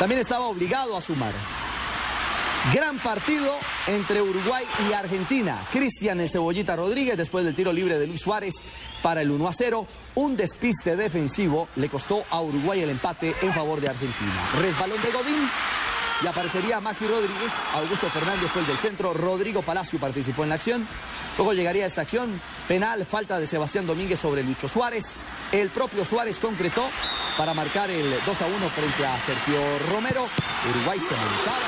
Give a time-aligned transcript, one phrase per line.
[0.00, 1.34] también estaba obligado a sumar.
[2.72, 3.54] Gran partido
[3.86, 5.58] entre Uruguay y Argentina.
[5.70, 8.54] Cristian el Cebollita Rodríguez después del tiro libre de Luis Suárez
[9.02, 9.86] para el 1 a 0.
[10.14, 14.50] Un despiste defensivo le costó a Uruguay el empate en favor de Argentina.
[14.58, 15.50] Resbalón de Godín
[16.22, 17.52] y aparecería Maxi Rodríguez.
[17.74, 19.12] Augusto Fernández fue el del centro.
[19.14, 20.86] Rodrigo Palacio participó en la acción.
[21.36, 22.40] Luego llegaría esta acción.
[22.68, 25.16] Penal, falta de Sebastián Domínguez sobre Lucho Suárez.
[25.52, 26.88] El propio Suárez concretó
[27.38, 30.28] para marcar el 2 a 1 frente a Sergio Romero.
[30.70, 31.58] Uruguay se montaba.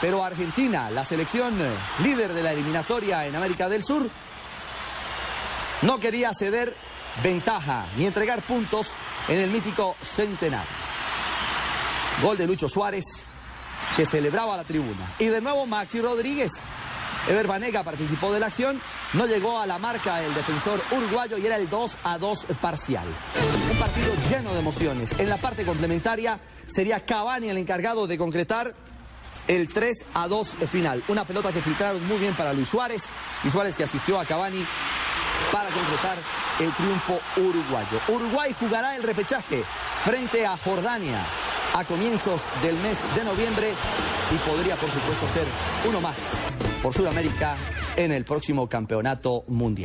[0.00, 1.58] Pero Argentina, la selección
[2.02, 4.08] líder de la eliminatoria en América del Sur,
[5.82, 6.76] no quería ceder
[7.22, 8.92] ventaja ni entregar puntos
[9.28, 10.70] en el mítico centenario.
[12.22, 13.04] Gol de Lucho Suárez,
[13.96, 15.14] que celebraba la tribuna.
[15.18, 16.52] Y de nuevo Maxi Rodríguez.
[17.28, 18.80] Ever Banega participó de la acción,
[19.12, 23.06] no llegó a la marca el defensor uruguayo y era el 2 a 2 parcial.
[23.70, 25.18] Un partido lleno de emociones.
[25.18, 28.74] En la parte complementaria sería Cavani el encargado de concretar
[29.46, 31.04] el 3 a 2 final.
[31.08, 33.10] Una pelota que filtraron muy bien para Luis Suárez
[33.44, 34.64] y Suárez que asistió a Cavani
[35.52, 36.16] para concretar
[36.60, 38.00] el triunfo uruguayo.
[38.08, 39.64] Uruguay jugará el repechaje
[40.02, 41.20] frente a Jordania
[41.74, 43.72] a comienzos del mes de noviembre
[44.34, 45.44] y podría por supuesto ser
[45.88, 46.42] uno más
[46.82, 47.56] por Sudamérica
[47.96, 49.84] en el próximo campeonato mundial.